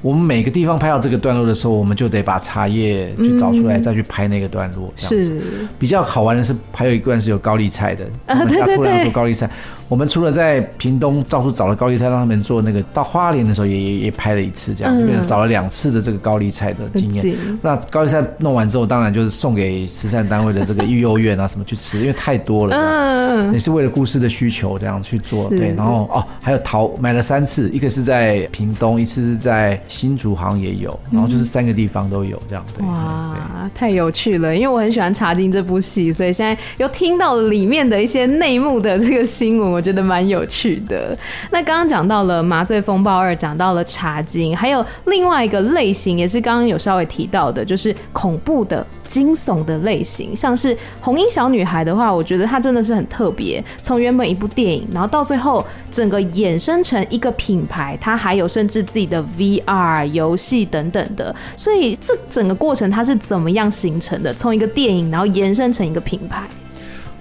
[0.02, 4.92] 我们每个地方拍到这个段落的时候，我们就得把茶叶去找出来，再去拍那个段落。
[4.94, 5.42] 这样子。
[5.78, 8.04] 比较好玩的是，还有一段是有高丽菜的。
[8.26, 9.02] 啊，我们家突然。
[9.02, 9.48] 做高丽菜。
[9.88, 17.36] 我们除了在屏东到处找了高丽菜，让他们做那个，到花莲的时候也也也拍了一次，这样就变成找了两次的这个高丽菜的经验。
[17.62, 22.76] 那高丽菜弄完之后，当然就是送给慈善单位的这个育幼院啊什么去吃，因为太多了。
[22.76, 23.52] 嗯。
[23.52, 25.48] 也是为了故事的需求这样去做。
[25.50, 25.72] 对。
[25.76, 30.98] 然后哦，还有桃买了三次，一个是在屏东，一次是在新竹，好像也有。
[31.12, 32.64] 然后就是三个地方都有这样。
[32.76, 32.84] 对。
[32.84, 34.56] 哇，太有趣了！
[34.56, 39.75] 因为我很喜欢《茶经》这部戏，所以现在又听到了里面的一些内幕的这个新闻。
[39.76, 41.16] 我觉得蛮有趣的。
[41.50, 50.34] 那刚刚讲到了《麻醉风暴二》，讲到了《茶经》，还有另外一个类型，也是刚刚有稍微提到的，就是恐怖的、惊悚的类型。
[50.34, 53.62] 像是《红衣小女孩》的话，我觉得它真的是很特别。
[53.82, 61.34] 从原本一部电影，然后到最后整个衍生成一个品牌，它还有甚至自己的 VR 游戏等等的。
[61.54, 64.32] 所以这整个过程它是怎么样形成的？
[64.32, 66.42] 从一个电影，然后延伸成一个品牌。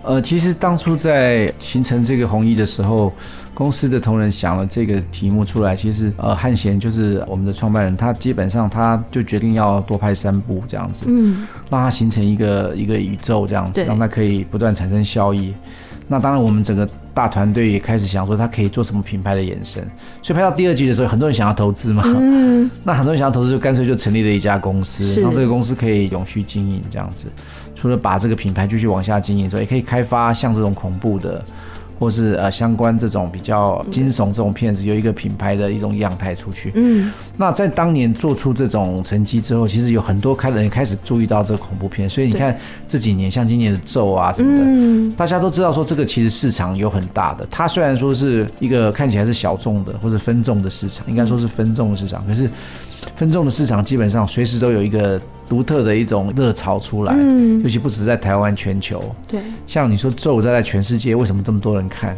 [0.05, 3.11] 呃，其实当初在形成这个红衣的时候，
[3.53, 5.75] 公司的同仁想了这个题目出来。
[5.75, 15.53] 其实，呃，汉贤就是我们的创办人，他基本上他就决定要多拍三部这样子，嗯，让它形成一个一个宇宙这样子，让它可以不断产生效益。
[16.07, 19.83] 那当然，我们整个大团队也开始想说，它可以做什么品牌的延伸。
[20.21, 22.03] 所以拍到第二季的时候，很多人想要投资嘛。
[22.05, 22.69] 嗯。
[22.83, 27.27] 那很多人想要投资，就干脆就成立了一家公司，让这个公司可以永续经营这样子。
[27.75, 31.43] 除了把这个品牌继续往下经营之外，也可以开发像这种恐怖的。
[31.97, 36.73] 或是呃相关这种比较惊悚这种片子，有一个品牌的一种样态出去。
[36.75, 42.09] 嗯，那在当年做出这种成绩之后，其实有很多开人开始注意到这个恐怖片。
[42.09, 47.47] 所以你看这几年，像今年的咒啊什么的，嗯，大家都知道说这个其实市场有很大的。
[47.49, 52.49] 它虽然说是一个看起来是小众的或者分众的市场，应该说是分众的市场，可是
[53.15, 55.21] 分众的市场基本上随时都有一个。
[55.47, 62.15] 独特的一种热潮出来，嗯，尤其不止在台湾，全球，对，像你说咒在在全世界为什么这么多人看？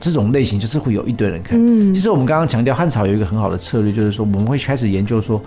[0.00, 1.58] 这种类型就是会有一堆人看。
[1.60, 5.42] 嗯，其实我们刚刚强调汉朝有一个很好的策略，就是说我们会开始研究说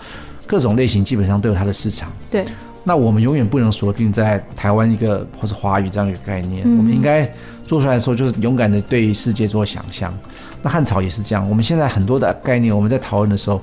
[0.46, 2.12] 各种类型基本上都有它的市场。
[2.30, 2.44] 对，
[2.84, 7.24] 那我们永远不能锁定在台湾一个或是华语这样一个概念，嗯，我们应该
[7.64, 10.14] 做出来的时候就是勇敢的对世界做想象。
[10.62, 13.62] 那汉朝也是这样，我们现在很多的概念我们在讨论的时候，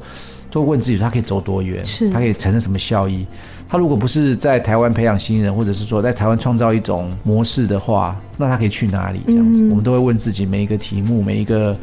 [0.51, 3.27] 都问自己它可以走多远，是它可以产生什么效益。
[3.69, 9.21] 他如果不是在台湾培养新人，或者是说在台湾创造一种模式的话，那他可以去哪里？
[9.27, 11.77] 这样子，我们都会问自己每一个题目，每一个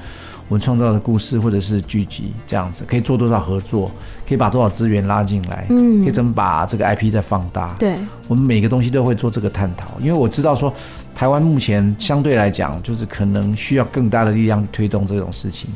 [0.48, 3.92] 我们创造的故事或者是剧集，这样子可以做多少合作，
[4.28, 7.76] 可以把多少资源拉进来，嗯，可以怎么把这个 IP 再放大？
[7.78, 7.94] 对，
[8.28, 10.74] 我们每个东西都会做这个探讨，因为我知道说
[11.14, 15.70] 台湾目前相对来讲，就是可能需要更大的力量推动这种事情。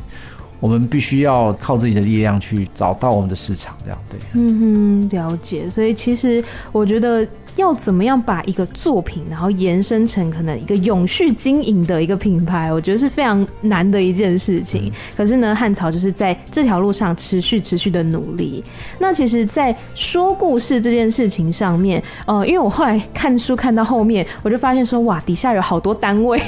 [0.60, 4.19] 我们必须要靠自己的力量去找到我们的市场，这样对。
[4.34, 5.69] 嗯哼，了解。
[5.69, 14.88] 所以其实我觉得要怎么样把一个作品，然后延伸成可能一个永续经营的一个品牌，我觉得是非常难的一件事情。
[14.88, 18.63] 嗯、可是呢，汉草就是在这条路上持续持续的努力。
[19.00, 26.41] 那其实，在说故事这件事情上面，呃，因为我后来看书看到后面，我就发现说，哇，底下有好多单位。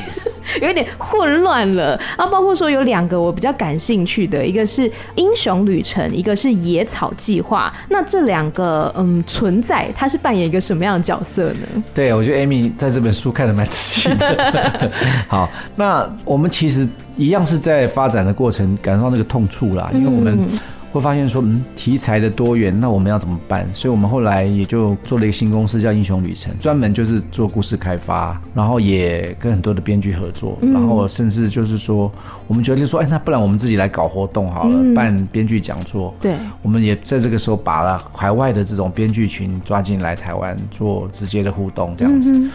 [0.62, 7.72] 有一点混乱了，然后包括说有两个我比较感兴趣的，一个是英雄旅程，一个是野草计划。
[7.90, 11.84] 那这两个嗯存在，它是扮演一个什么样的角色呢？
[11.94, 14.92] 对，我觉得 Amy 在这本书看的蛮仔细的。
[15.28, 20.48] 好，那我们其实一样是在发展的过程，感受到那个痛处啦，因为我们。
[20.92, 23.66] 会发现说，嗯，题材的多元，那我们要怎么办？
[23.74, 32.12] 所以我们后来也就做了一个新公司，叫英雄旅程，专门就是做故事开发，然后也跟很多的编剧合作，然后甚至就是说，
[32.48, 36.14] 我们决定说，哎，那不然我们自己来搞活动好了，办编剧讲座。
[36.20, 42.50] 对，我们也在这个时候把了海外的这种编剧群抓进来台湾做直接的互动，这样子，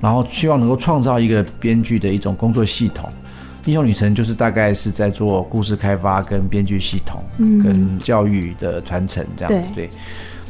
[0.00, 3.10] 然后希望能够创造一个编剧的一种工作系统。
[3.64, 9.72] 英雄旅程就是大概是在做故事开发、跟编剧系统、跟教育的传承这样子。
[9.74, 9.88] 对。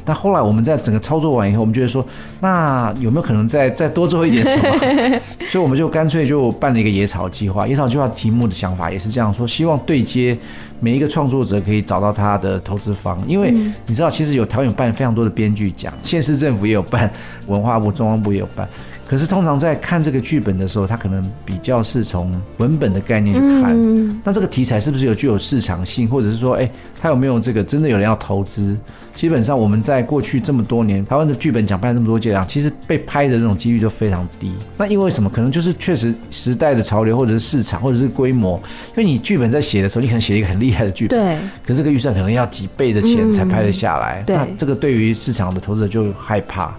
[0.07, 2.05] 那后来我们在整个操作完以后，我们觉得说，
[2.39, 5.21] 那有没有可能再再多做一点什么？
[5.49, 7.67] 所以我们就干脆就办了一个野草计划。
[7.67, 10.37] 野草计划题目的想法也是这样说，希望对接
[10.79, 13.19] 每一个创作者可以找到他的投资方。
[13.27, 13.51] 因为
[13.87, 17.11] 你知道，其实有台湾有办非常多的编剧奖，县市政府也有办，
[17.47, 18.69] 文化部、中央部也有办。
[19.15, 26.69] 可是通常在看这个剧本的时候，他可能比较是从文本的概念去看，嗯，那这个题材是不是有具有市场性，或者是说，哎，
[27.01, 28.77] 他有没有这个真的有人要投资？
[29.13, 34.51] 基本上我们在过去这么多年，台湾的剧本奖办了这么多届啊，其实被拍的这种几率就非常低。
[34.77, 35.31] 那因为什么？
[35.31, 38.61] 可能就是确实时代的潮流，或者是市场，或者是规模。
[38.97, 46.75] 因为你剧本在写的时候，你可能写一个很厉害的剧本，对，可是这个预算可能要几倍的钱才拍得下来，嗯，那这个对于市场的投资者就害怕。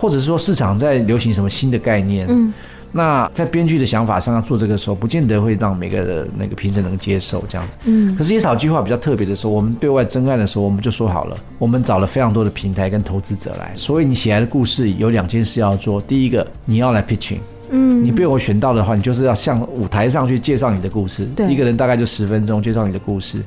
[0.00, 2.52] 或者是说市场在流行什么新的概念，嗯，
[2.90, 8.16] 那在编剧的想法上要做这个时候，不见得会让每个的那个评审能接受这样子，嗯。
[8.16, 23.44] 可是野草计划比较特别的时候，我们对外征案的时候，我们就说好了，我们找了非常多的平台跟投资者来，所以你写来的故事有两件事要做，第一个你要来 pitching，嗯，你被我选到的话，你就是要向舞台上去介绍你的故事，对，一个人大概就十分钟介绍你的故事。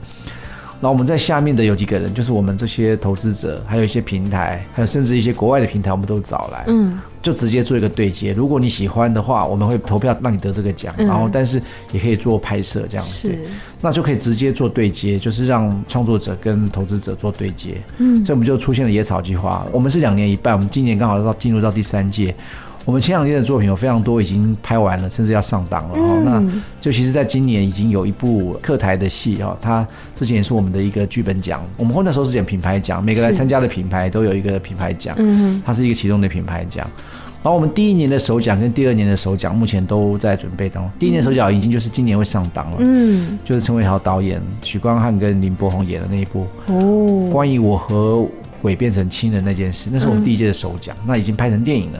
[0.84, 8.34] 那我们在下面的有几个人，就是我们这些投资者，还有一些平台，还有甚至一些国外的平台，我们都找来，嗯，就直接做一个对接。
[8.34, 11.62] 如果你喜欢的话，我们会投票让你得这个奖，然后但是
[11.94, 13.40] 也可以做拍摄这样子，是，
[13.80, 19.66] 那就可以直接做对接，就是让创作者跟投资者做对接，嗯，所以我们就出现了野草计划。
[19.72, 22.36] 我们是两年一办，我们今年刚好到进入到第三届。
[22.86, 25.96] 我们前两年的作品有非常多已经拍完了，甚至要上档了。
[25.96, 31.64] 嗯、那就其实在今年已经有一部客台的戏哈，它之前也是我们的一个剧本奖。
[31.78, 36.86] 我们后那时候是讲品牌奖，每个来参加的品牌都有一个品牌奖，嗯，它是一个其中的品牌奖。
[37.42, 40.92] 然后我们第一年的首奖跟第二年的首奖目前都在准备当中。
[40.98, 48.26] 第一年首奖已经就是今年会上档了，嗯，就是陈伟豪导演、许光汉跟林柏宏演的那一部哦，关于我和
[48.62, 52.00] 鬼变成亲人那件事，那是我们第一届的首奖，那已经拍成电影了。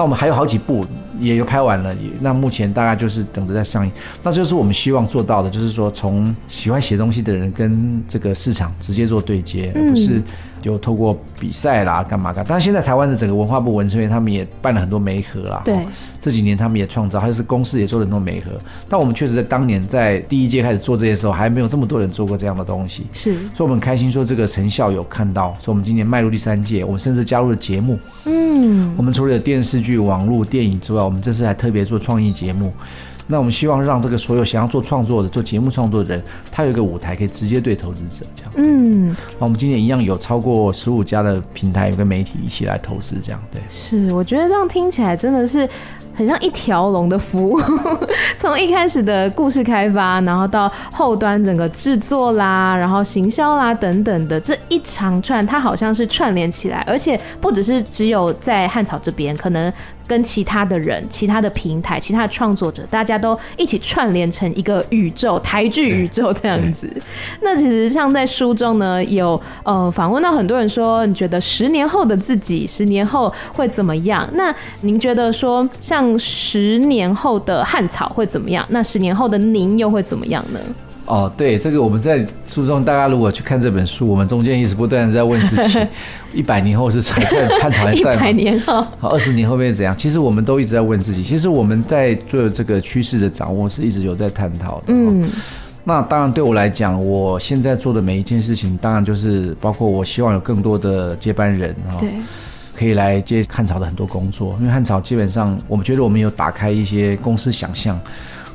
[0.00, 0.82] 那我们还有好几部
[1.18, 3.92] 也有拍完了，那目前大概就是等着在上映。
[4.22, 10.22] 那就是我们希望做到的，就是说从喜欢写东西的人跟这个市场直接做对接，而不是。
[10.60, 12.44] 就透过比赛啦，干嘛干？
[12.48, 15.62] 但是现在台湾的整个文化部文策院他们也办了很多媒合啦。
[15.64, 15.78] 对，
[16.20, 18.52] 这几年他们也创造，还是公司也做了很多媒合。
[18.88, 23.06] 但我们确实在当年在第一届开始做这些时候，还没有这么多人做过这样的东西。
[23.12, 27.98] 是，所以我们开心说这个成效有看到，所以我们今年迈入第三届，我们甚至加入了节目。
[28.24, 32.72] 嗯，我们除了有电视剧、网络、电影之外，我们这次还特别做创意节目。
[33.30, 38.52] 那我们希望让这个所有想要做创作的、做节目创作的人，他有一个舞台可以直接对投资者这样。
[38.56, 43.40] 嗯，那我们今年一样有超过十五家的平台，有个媒体一起来投资这样。
[43.52, 45.68] 对，是，我觉得这样听起来真的是。
[46.12, 47.58] 很像一条龙的服务，
[48.36, 59.72] 从一开始的故事开发，然后到后端整个制作啦，然后行销啦等等的这一长串，它好像是串联起来，而且不只是只有在汉草这边，可能
[60.10, 66.92] 跟其他的人、其他的平台、其他的创作者，大家都一起串联成一个宇宙，台剧宇宙这样子。
[67.40, 74.28] 那其实像在书中呢，有呃访问到很多人说，你觉得十年后的自己，十年后会怎么样？
[74.34, 76.00] 那您觉得说像？
[76.18, 78.64] 十年后的汉草会怎么样？
[78.70, 80.58] 那十年后的您又会怎么样呢？
[81.10, 85.78] 哦，对，这个我们在书中，大家如果去看这本书，我们中间一直不断的在问自己：
[86.32, 88.14] 一百年后是还在汉朝还在吗？
[88.14, 89.94] 一百年后，好，二十年后会怎样？
[89.96, 91.22] 其实我们都一直在问自己。
[91.22, 94.84] 其实我们在做这个趋势的掌握，是一直有在探讨的。
[94.88, 95.28] 嗯，
[95.82, 101.98] 那当然对我来讲，我现在做的每一件事情，当然就是包括我希望有更多的接班人啊。
[101.98, 102.10] 对。
[102.72, 108.00] 可以来接汉朝的很多工作，因为汉朝基本上，我们觉得我们有打开一些公司想象，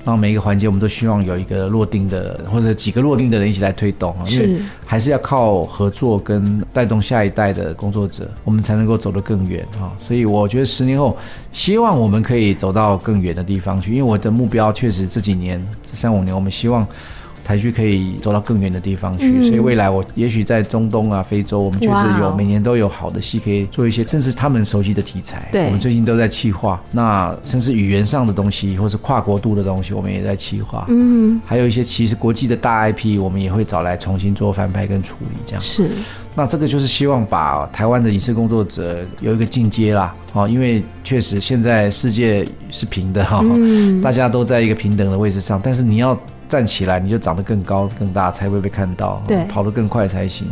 [0.05, 9.91] 然后每一个环节我们都希望有一个落定的或者几个落定的人一起来推动啊，因为还是要靠合作跟带动下一代的工作者，我们才能够走得更远啊。
[9.97, 11.17] 所以我觉得十年后，
[11.51, 16.87] 希望我们可以走到更远的地方去，因为我的目标确实这几年这三五年，我们希望。
[17.45, 25.47] 台剧可以走到更远的地方去，所以未来我也许在中东啊、非洲，我们确实有每年都有好的戏可以做一些，甚至他们熟悉的题材。
[25.51, 30.85] 对，我们最近都在企划，那甚至语言上的东西，或是跨国度的东西，我们也在企划。
[30.89, 35.61] 嗯，还有一些其实国际的大 IP，我们也会找来重新做翻拍跟处理，这样。
[35.61, 35.87] 是，
[36.33, 43.43] 那这个就是希望把台湾的影视工作者有一个进阶啦，哦，因为确实现在世界是平的哈，
[44.01, 46.19] 大家都在一个平等的位置上，但是你要。
[46.55, 49.21] 站起来，你就长得更高更大，才会被看到。
[49.27, 50.47] 对，跑得更快才行。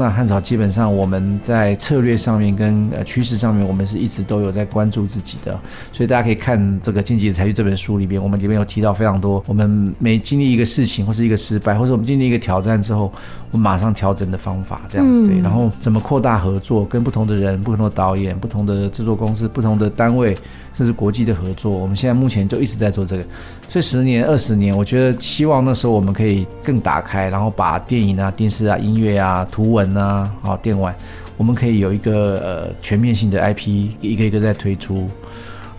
[0.00, 5.60] 那汉朝基本上我们在策略上面跟呃趋势上面，我们是一直都有在关注自己的。
[5.92, 9.44] 所以大家可以看这个《进击的台剧》这本书里边，我们里面有提到非常多。
[9.46, 13.12] 我们每经历一个事情或是一个失败，或者我们经历一个挑战之后，
[13.50, 15.38] 我们马上调整的方法这样子对。
[15.40, 20.34] 然后怎么扩大合作，跟不同的人、不同的导演、不同的制作公司、不同的单位。
[20.72, 23.22] 甚至国际的合作，我们现在目前就一直在做这个，
[23.68, 30.94] 所以十年、二十年，我觉得希望那时候我们可以更打开，然后把电影啊、电视啊、音乐啊、图文啊、啊电玩，
[31.36, 35.08] 我们可以有一个呃全面性的 IP，一个一个在推出。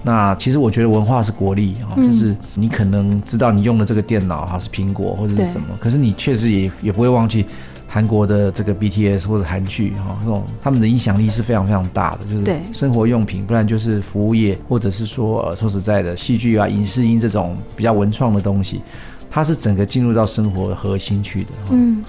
[0.04, 7.46] 那其实我觉得文化是国力啊，就是你可能知道你用的这个电脑哈是苹果或者是什么，可是你确实也也不会忘记。
[7.94, 18.82] 韩国的这个 BTS 或者韩剧哈，这种他们的影响力是非常非常大的，就是生活用品，不然就是服务业，或者是说呃说实在的，戏剧啊、影视音这种比较文创的东西，
[19.30, 21.50] 它是整个进入到生活的核心去的。
[21.72, 22.02] 嗯，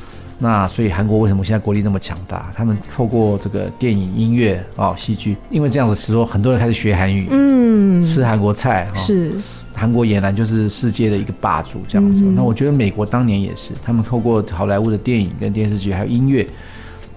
[0.43, 2.51] 那所以韩国为什么现在国力那么强大？
[2.53, 9.33] 他们透过这个电影、音乐啊、戏剧，因为这样子，是说很多人开始学韩语，嗯，吃韩国菜哈是。
[9.75, 12.23] 韩国俨然就是世界的一个霸主这样子。
[12.25, 16.47] 那我觉得美国当年也是，他们透过好莱坞的电影跟电视剧还有音乐，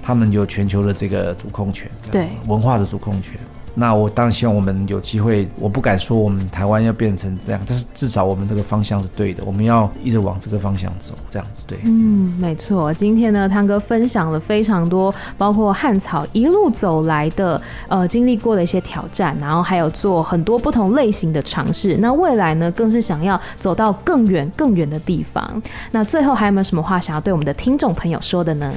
[0.01, 3.33] 他们有全球的这个主控权，对，文化的主控权。
[3.75, 11.77] 那我当然希望我们有机会，我不敢说我们台湾要变成这样，但是至少我们这个方向是对的，我们要一直往这个方向走，这样子对。
[11.83, 12.93] 嗯，没错。
[12.93, 21.97] 今天呢，汤哥分享了非常多，包括汉草一路走来的，呃，经历过的一些挑战，然后还有做很多不同类型的尝试。
[21.97, 25.61] 那未来呢，更是想要走到更远、更远的地方。
[25.91, 28.73] 那最后还有没有什么话想要对我们的听众朋友说的呢？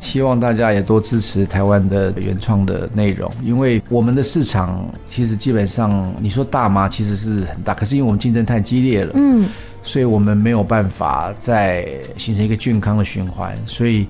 [0.00, 6.88] 希望大家也多支持台湾的原创的内容，因为我们的市场其实基本上你说大吗？
[6.88, 9.48] 其实是很大，可是因为我们竞争太激烈了，嗯，
[9.82, 14.06] 所以我们没有办法再形成一个健康的循环，所以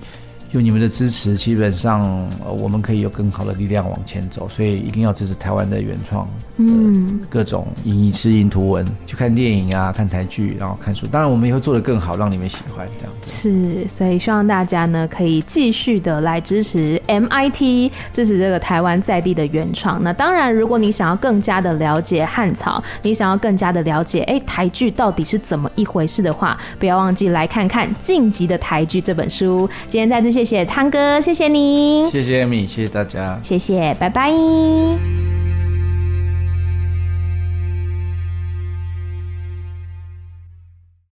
[0.51, 2.01] 有你们的支持，基本上、
[2.43, 4.47] 呃、我们可以有更好的力量往前走。
[4.47, 6.27] 所以一定要支持台湾的原创，
[6.57, 11.05] 嗯，各种影音、视音、图文，去看电影啊，看台剧，然后看书。
[11.05, 13.29] 当然，我们也会做得更好，让你们喜欢这样子。
[13.29, 20.03] 是，所以希望大家呢可以继续的来支持 MIT，支持这个台湾在地的原创。
[20.03, 29.69] 那当然，如果你想要更加的了解汉草，你想要更加的了解，哎、欸，台剧到底是怎么一回事的话，不要忘记来看看《晋级的台剧》这本书。
[29.87, 34.31] 今天再次谢谢谢汤哥，谢谢你，谢谢 Amy，谢谢大家，谢谢，拜拜。